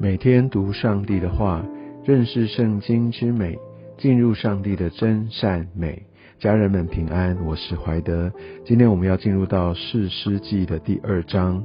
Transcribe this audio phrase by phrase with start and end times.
[0.00, 1.66] 每天读上帝的话，
[2.04, 3.58] 认识圣经之美，
[3.96, 6.00] 进入上帝的真善美。
[6.38, 8.32] 家人们平安，我是怀德。
[8.64, 11.64] 今天我们要进入到士师记的第二章，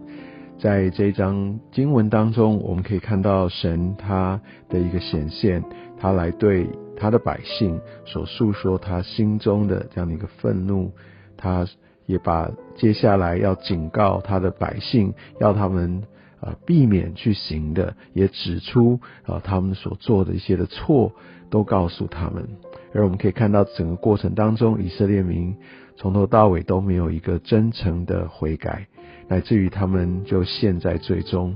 [0.57, 5.63] 在这一章经文当中，我们可以看到神他的一个显现，
[5.99, 10.91] 他来对他的百姓所诉说他心中的这样的一个愤怒，
[11.37, 11.67] 他
[12.07, 16.01] 也把接下来要警告他的百姓，要他们。
[16.43, 21.13] 啊，避免去行的，也指出啊他们所做的一些的错，
[21.49, 22.49] 都告诉他们。
[22.93, 25.55] 而我们可以看到整个过程当中，以色列民
[25.95, 28.87] 从头到尾都没有一个真诚的悔改，
[29.29, 31.55] 乃至于他们就陷在最终。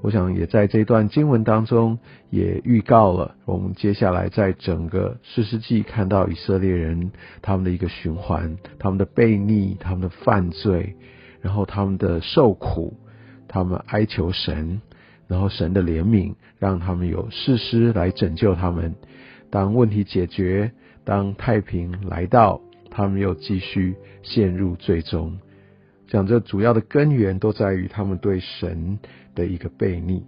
[0.00, 1.98] 我想也在这段经文当中
[2.30, 10.96] 也预告了，我们接下来在整个四世纪看到以色列人他们的一个循环，他们的悖逆，他们的犯罪，
[11.40, 12.94] 然后他们的受苦。
[13.48, 14.80] 他们哀求神，
[15.26, 18.94] 然后神的怜悯让他们有事师来拯救他们。
[19.50, 20.72] 当问题解决，
[21.04, 25.38] 当太平来到，他们又继续陷入最终。
[26.06, 28.98] 讲这主要的根源都在于他们对神
[29.34, 30.24] 的一个背逆。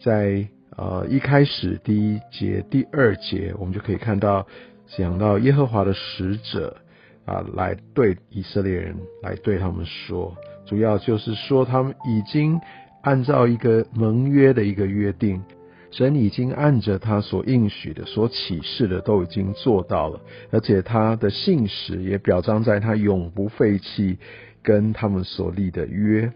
[0.00, 4.46] 在呃一开始第一节、第二节，我们就可以看到
[4.96, 6.76] 讲到耶和华的使者
[7.28, 10.34] 啊，来对以色列人来对他们说。
[10.66, 12.58] 主要就是说，他们已经
[13.02, 15.42] 按照一个盟约的一个约定，
[15.90, 24.18] 神已经按着他所应许的、所启示的，都已经做到了，而且他的信实也表彰在他永不废弃
[24.62, 26.32] 跟他们所立的约。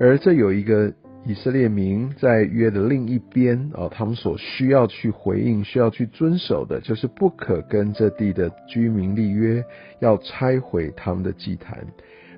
[0.00, 0.92] 而这有一个
[1.24, 9.64] 以色列民在约的另一边哦，他们所需要去回应、需要去遵守的，就是不可跟这地的居民立约，
[10.00, 11.86] 要拆毁他们的祭坛。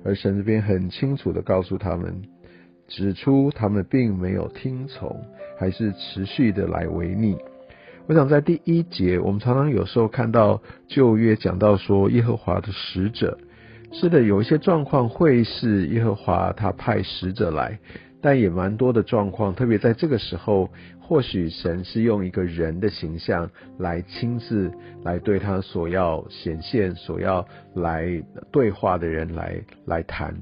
[0.03, 2.21] 而神这边很清楚的告诉他们，
[2.87, 5.19] 指出他们并没有听从，
[5.57, 7.35] 还是持续的来违逆。
[8.05, 13.39] 我想在第一节，我们常常有时候看到旧约讲到说耶和华的使者，
[13.91, 17.79] 是的，有一些状况会是耶和华他派使者来，
[18.25, 24.71] 但也蛮多的状况，特别在这个时候，或许神是用一个人的形象来亲自
[25.03, 30.35] 来对他所要显现、所要来对话的人来来谈。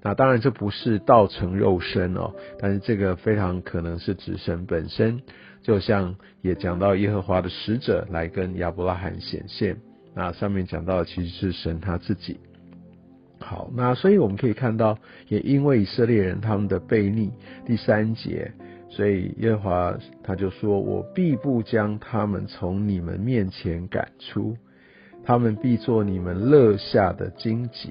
[0.00, 5.20] 那当然这不是道成肉身哦，但是这个非常可能是指神本身。
[5.60, 9.76] 就像也讲到耶和华的使者来跟亚伯拉罕显现，
[10.14, 12.40] 那上面讲到其实是神他自己。
[13.38, 14.98] 好，那所以我们可以看到，
[15.28, 17.30] 也因为以色列人他们的悖逆，
[17.64, 18.50] 第三节，
[18.88, 24.56] 所以耶和华他就说：“我必不将他们从你们面前赶出，
[25.24, 27.90] 他们必做你们乐下的荆棘。”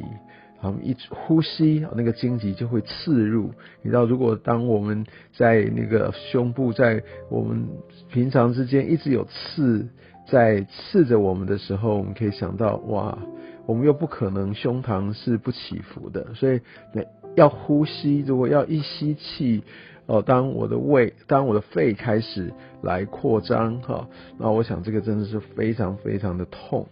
[0.61, 3.51] 他们一呼吸，那个荆棘就会刺入。
[3.83, 7.67] 你知道，如果当我们在那个胸部，在我们
[8.11, 9.87] 平常之间一直有刺
[10.27, 13.15] 在刺着我们的时候，我们可以想到，哇，
[13.65, 16.59] 我们又不可能胸膛是不起伏的，所以
[16.93, 17.03] 那
[17.35, 19.63] 要呼吸，如果要一吸气，
[20.05, 26.87] 哦，当我的胃，当我的肺开始来扩张，哈，那我想这个真的是非常非常的痛。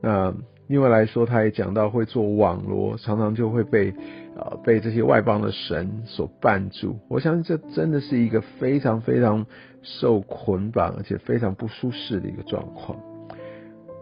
[0.00, 0.34] 那。
[0.70, 3.92] 另外来说，他也讲到会做网罗，常常就会被
[4.36, 6.96] 呃被这些外邦的神所绊住。
[7.08, 9.44] 我相信这真的是一个非常非常
[9.82, 12.96] 受捆绑，而且非常不舒适的一个状况。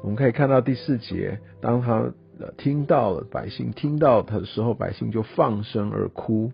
[0.02, 2.12] 我们可以看到第四节，当他
[2.56, 6.52] 听到了百姓听到他的时候，百姓就放声而哭。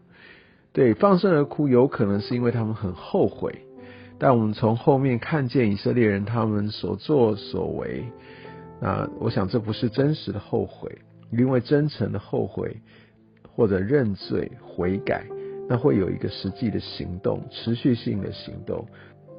[0.73, 3.67] 对，放声而哭，有可能是因为他们很后悔。
[4.19, 8.05] 但我们从后面看见以色列人他们所作所为。
[8.81, 10.99] 那我想这不是真实的后悔，
[11.31, 12.77] 因为真诚的后悔
[13.55, 15.27] 或者认罪悔改，
[15.69, 18.87] 那会有一个实际的行动，持续性的行动。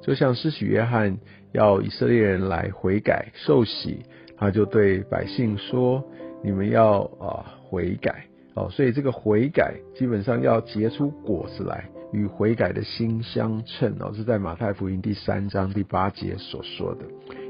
[0.05, 1.17] 就像施洗约翰
[1.51, 4.05] 要以色列人来悔改受洗，
[4.37, 6.03] 他就对百姓说
[6.43, 11.85] ：“你们要啊悔改哦。”所以这个悔改基本上要结出果子来。
[12.13, 17.01] 与悔改的心相称哦，是在马太福音第三章第八节所说的。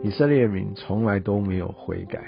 [0.01, 2.19] 以色列民从来都没有悔改。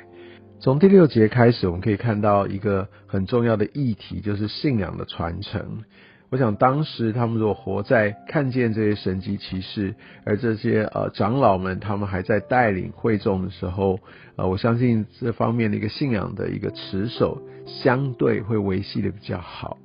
[0.59, 5.83] 从第六节开始，我们可以看到一个很重要的议题，就是信仰的传承。
[6.29, 9.95] 我想当时他们如果活在看见这些神迹奇事，
[10.25, 14.00] 而这些呃长老们他们还在带领会众的时候，
[14.35, 19.77] 呃，我相信这方面的一个信仰的一个持守，相对会维系的比较好。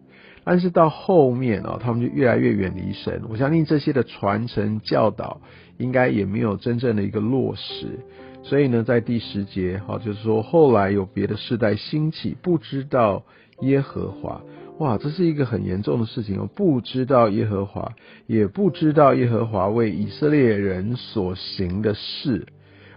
[0.43, 3.23] 但是到后面啊，他们就越来越远离神。
[3.29, 5.41] 我相信这些的传承教导，
[5.79, 8.01] 应该也没有真正的一个落实。
[8.43, 13.23] 所以呢，在第十节，好，就是说后来有别的世代兴起，不知道
[13.61, 14.41] 耶和华。
[14.83, 16.49] 哇，这是一个很严重的事情哦！
[16.57, 17.93] 不知道耶和华，
[18.27, 22.47] 也不知道耶和华为以色列人所行的事。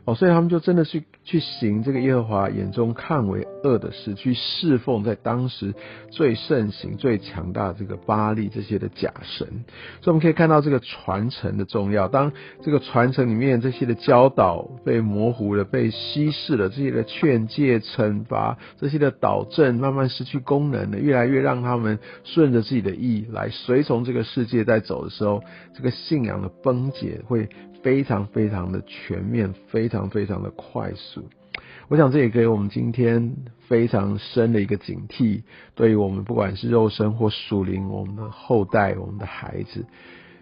[0.06, 5.74] 哦，所以他们就真的去去行这个耶和华眼中看为恶的事，去侍奉在当时
[6.12, 9.48] 最盛行、最强大的这个巴利这些的假神。
[10.02, 12.07] 所以我们可以看到这个传承的重要。
[12.07, 12.31] 当
[12.62, 25.42] 这个传承里面这些的教导被模糊了、被稀释了，这些的劝诫、惩罚、这些的导正慢慢失去功能了，越来越让他们顺着自己的意来随从这个世界在走的时候，
[25.75, 27.50] 这个信仰的崩解会。
[27.86, 31.24] 非常非常的全面，非常非常非常的快速。
[31.88, 33.33] 我想这也给我们今天
[33.69, 35.44] 非常深的一个警惕，
[35.74, 39.86] 对于我们不管是肉身或属灵，我们的后代，我们的孩子，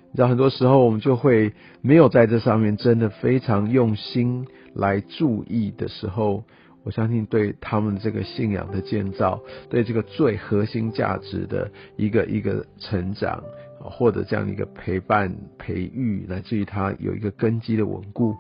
[0.10, 6.44] 你知道很多时候我们就会没有在这上面真的非常用心来注意的时候，
[6.84, 9.40] 我相信对他们这个信仰的建造，
[9.70, 13.44] 对这个最核心价值的一个一个成长。
[13.86, 18.34] 或者这样一个陪伴、培育，乃至于他有一个根基的稳固。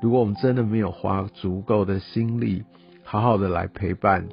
[0.00, 2.64] 如果我们真的没有花足够的心力，
[3.04, 4.26] 好好的来陪伴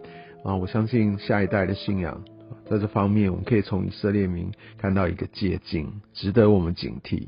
[0.44, 2.24] 啊，我相信下一代的信仰
[2.70, 7.28] 在这方面，我们可以从以色列民看到一个借鉴，值得我们警惕。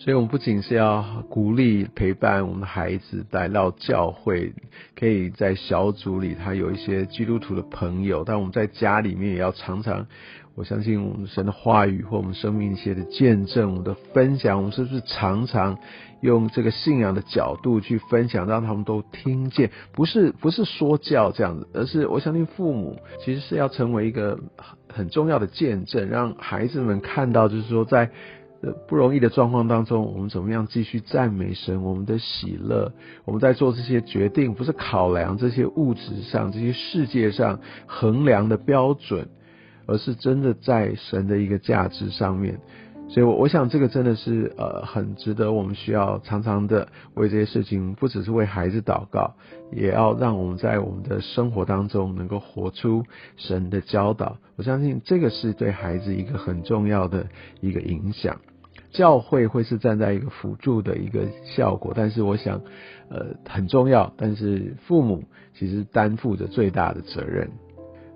[0.00, 4.52] 所以，我们不仅是要鼓励陪伴我们的孩子来到教会，
[4.96, 10.06] 可以在小组里他有一些基督徒的朋友，但我们在家里面也要常常。
[10.54, 15.78] 我相信我们神的话语或我们生命一些的见证、我们的分享，我们是不是常常
[16.20, 19.70] 用这个信仰的角度去分享，让他们都听见？
[19.92, 24.38] 不是不是说教这样子，而是我相信父母其实是要成为一个
[24.88, 28.10] 很重要的见证，让孩子们看到，就是说在
[28.88, 32.92] 不容易的状况当中，我们怎么样继续赞美神，我们的喜乐，
[33.24, 39.28] 我们在做这些决定，不是考量这些物质上、这些世界上衡量的标准。
[39.90, 42.60] 而是真的在神的一个价值上面，
[43.10, 49.34] 所以，我我想这个真的是呃很值得我们需要常常的为这些事情，不只是为孩子祷告，
[49.72, 53.04] 也要让我们在我们的生活当中能够活出
[53.36, 54.36] 神的教导。
[54.56, 57.26] 我相信这个是对孩子一个很重要的
[57.60, 58.36] 一个影响。
[58.90, 62.62] 教会会是站在一个辅助的一个效果，但是我想
[63.10, 65.24] 呃很重要，但是父母
[65.54, 67.50] 其实担负着最大的责任。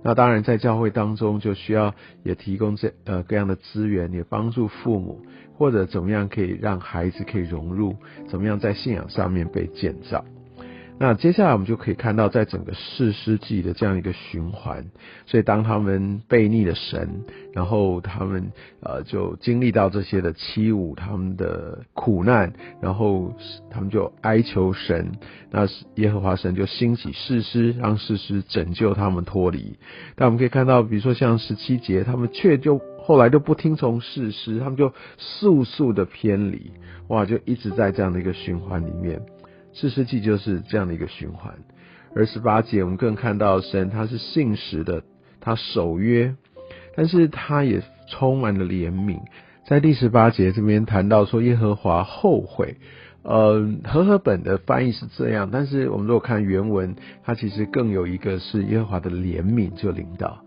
[0.04, 1.94] 那当然，在教会当中就需要
[2.24, 5.20] 也提供这呃各样的资源，也帮助父母，
[5.56, 7.94] 或者怎么样可以让孩子可以融入，
[8.28, 10.24] 怎么样在信仰上面被建造。
[11.02, 14.84] 那接下来我们就可以看到，在整个四世纪的这样一个循环，
[15.26, 18.52] 所以当他们背逆了神，然后他们
[18.84, 23.34] 呃就经历到这些的欺侮，他们的苦难，然后
[23.68, 25.10] 他们就哀求神，
[25.50, 25.66] 那
[25.96, 29.76] 耶和华神就兴起誓师，让誓师拯救他们脱离。
[30.14, 36.70] 但我们可以看到，比如说像十七节，他们却就后来就不听从誓师，他们就速速的偏离，
[37.08, 39.20] 哇，就一直在这样的一个循环里面。
[39.74, 41.54] 四世纪就是这样的一个循环，
[42.14, 45.02] 而十八节我们更看到神他是信实的，
[45.40, 46.34] 他守约，
[46.94, 49.20] 但是他也充满了怜悯。
[49.66, 52.76] 在第十八节这边谈到说耶和华后悔，
[53.22, 60.44] 呃，和合本的翻译是这样，但是我们如果看原文，它其实更有一个是耶和华的怜悯就领导，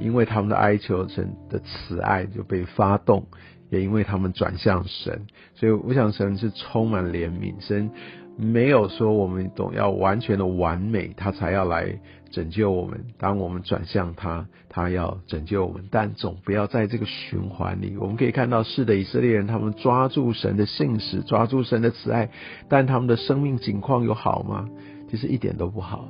[0.00, 3.26] 因为他们的哀求神的慈爱就被发动，
[3.70, 7.90] 也因为他们转向神，所以我想神是充满怜悯神。
[8.36, 12.00] 没有说我们总要完全的完美，他才要来
[12.30, 13.04] 拯救我们。
[13.16, 17.96] 当我们转向他，他要拯救我们，但总不要在这个循环里。
[17.96, 22.30] 我们可以看到，是的，以色列人他们抓住神的信实，抓住神的慈爱，
[22.68, 24.68] 但他们的生命境况有好吗？
[25.08, 26.08] 其实一点都不好。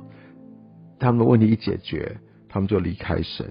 [0.97, 2.17] 他们的问题一解决，
[2.49, 3.45] 他们就离开神，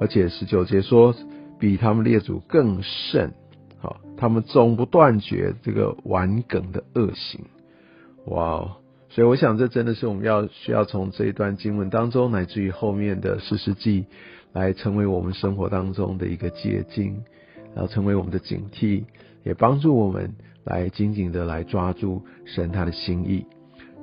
[0.00, 1.12] 而且十九节说，
[1.58, 3.32] 比他们列祖更甚。
[3.78, 7.40] 好，他们总不断绝这个顽梗的恶行。
[8.26, 8.76] 哇哦！
[9.10, 14.06] 所以我想，这真的是我们要需要从这一段经文当中，乃至于后面的四世纪，
[14.52, 17.22] 来成为我们生活当中的一个捷径，
[17.74, 19.04] 然后成为我们的警惕，
[19.44, 23.46] 也帮助我们来紧紧的来抓住神他的心意。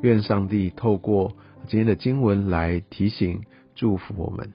[0.02, 1.34] 愿上帝透过
[1.68, 3.42] 今天的经文来提醒、
[3.76, 4.54] 祝福我们。